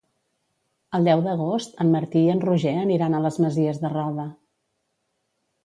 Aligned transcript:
El 0.99 1.05
deu 1.09 1.21
d'agost 1.27 1.77
en 1.85 1.91
Martí 1.97 2.25
i 2.29 2.33
en 2.37 2.43
Roger 2.47 2.73
aniran 2.85 3.17
a 3.17 3.21
les 3.27 3.39
Masies 3.47 3.83
de 3.85 3.93
Roda. 3.95 4.27